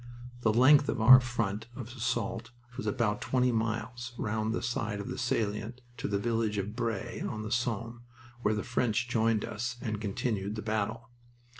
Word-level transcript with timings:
The 0.41 0.51
length 0.51 0.89
of 0.89 0.99
our 0.99 1.19
front 1.19 1.67
of 1.75 1.89
assault 1.89 2.49
was 2.75 2.87
about 2.87 3.21
twenty 3.21 3.51
miles 3.51 4.13
round 4.17 4.51
the 4.51 4.63
side 4.63 4.99
of 4.99 5.09
the 5.09 5.17
salient 5.19 5.81
to 5.97 6.07
the 6.07 6.17
village 6.17 6.57
of 6.57 6.75
Bray, 6.75 7.21
on 7.21 7.43
the 7.43 7.51
Somme, 7.51 8.01
where 8.41 8.55
the 8.55 8.63
French 8.63 9.07
joined 9.07 9.45
us 9.45 9.75
and 9.79 10.01
continued 10.01 10.55
the 10.55 10.63
battle. 10.63 11.11